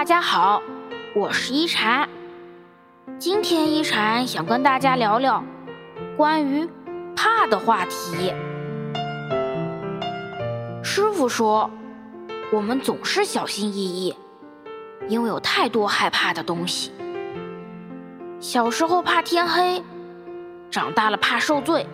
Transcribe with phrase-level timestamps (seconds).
[0.00, 0.62] 大家好，
[1.14, 2.08] 我是一禅。
[3.18, 5.44] 今天一禅想跟大家聊聊
[6.16, 6.66] 关于
[7.14, 8.32] 怕的话题。
[10.82, 11.70] 师傅说，
[12.50, 14.16] 我们总是小心翼翼，
[15.06, 16.92] 因为有太多害怕的东西。
[18.40, 19.84] 小时候怕天黑，
[20.70, 21.86] 长大了怕受罪。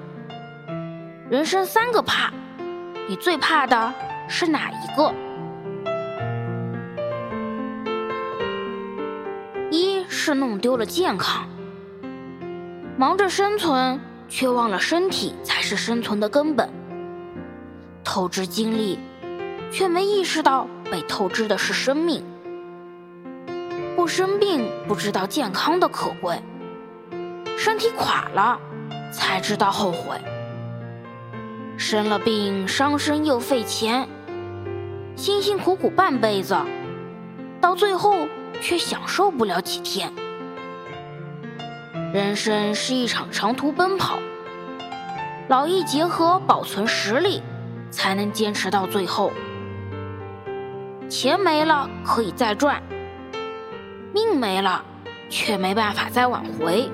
[1.28, 2.32] 人生三个怕，
[3.08, 3.92] 你最怕的
[4.28, 5.12] 是哪一个？
[10.26, 11.46] 是弄丢了健康，
[12.98, 16.68] 忙着生存，却忘了身体才是生存的根本。
[18.02, 18.98] 透支精力，
[19.70, 22.24] 却没意识到被透支的是生命。
[23.94, 26.42] 不生病，不知道健康的可贵；
[27.56, 28.58] 身体垮了，
[29.12, 30.16] 才知道后悔。
[31.76, 34.08] 生了病，伤身又费钱，
[35.14, 36.56] 辛辛苦苦半辈子，
[37.60, 38.26] 到最后
[38.60, 40.12] 却享受不了几天。
[42.12, 44.18] 人生是一场长途奔跑，
[45.48, 47.42] 劳逸结合，保存实力，
[47.90, 49.32] 才能坚持到最后。
[51.08, 52.82] 钱没了可以再赚，
[54.12, 54.84] 命没了
[55.28, 56.90] 却没办法再挽回。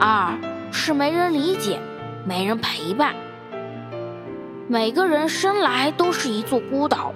[0.00, 0.32] 二
[0.72, 1.78] 是没人理解，
[2.24, 3.14] 没人陪伴。
[4.70, 7.12] 每个人生来都是一座孤岛，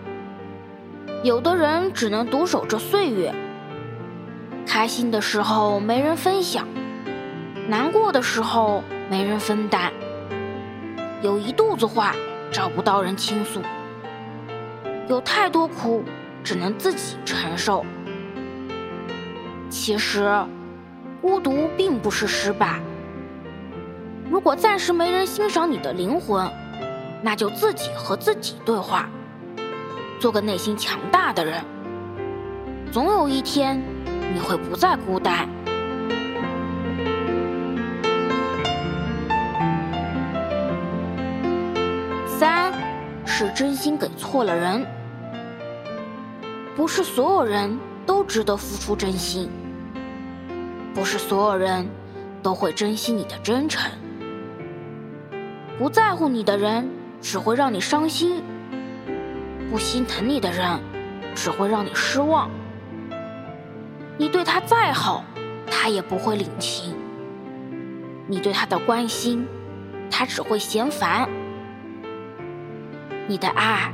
[1.22, 3.33] 有的人只能独守这岁月。
[4.66, 6.66] 开心的时候没人分享，
[7.69, 9.92] 难过的时候没人分担，
[11.22, 12.12] 有一肚子话
[12.50, 13.62] 找不到人倾诉，
[15.06, 16.02] 有太多苦
[16.42, 17.86] 只能自己承受。
[19.70, 20.44] 其实。
[21.22, 22.80] 孤独并不是失败。
[24.28, 26.46] 如果暂时没人欣赏你的灵魂，
[27.27, 29.08] 那就自己和自己对话，
[30.20, 31.64] 做个内心强大的人。
[32.92, 33.83] 总有一天，
[34.35, 35.48] 你会不再孤单。
[42.39, 42.74] 三，
[43.24, 44.86] 是真心给错了人。
[46.77, 49.51] 不是所有人都值得付出真心。
[50.95, 51.89] 不是所有人
[52.42, 53.90] 都会珍惜你的真诚，
[55.79, 56.86] 不在乎你的人
[57.24, 58.45] 只会让你伤心，
[59.70, 60.79] 不心疼你的人
[61.35, 62.51] 只会让你失望。
[64.18, 65.24] 你对他再好，
[65.67, 66.92] 他也不会领情；
[68.29, 69.48] 你对他的关心，
[70.11, 71.27] 他只会嫌烦。
[73.27, 73.90] 你的爱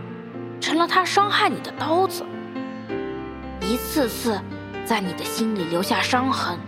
[0.61, 2.27] 成了他伤害你的刀子，
[3.61, 4.41] 一次次
[4.85, 6.59] 在你的心里留下伤痕。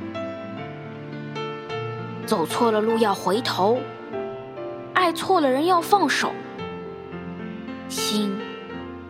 [2.24, 3.80] 走错了路要回头，
[4.94, 6.32] 爱错了人要放手，
[7.92, 8.34] 心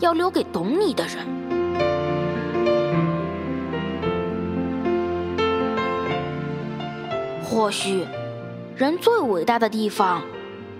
[0.00, 1.24] 要留给懂你的人。
[7.42, 8.04] 或许，
[8.76, 10.22] 人最伟大的地方，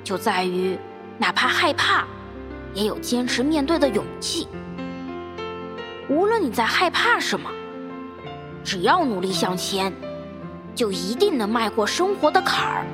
[0.03, 0.77] 就在于
[1.17, 2.05] 哪怕害怕，
[2.75, 4.49] 也有坚持面对的勇气。
[6.09, 7.49] 无论你在害怕什么，
[8.65, 9.93] 只要努力向前。
[10.75, 12.87] 就一定能迈过生活的坎儿。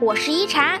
[0.00, 0.80] 我是一禅，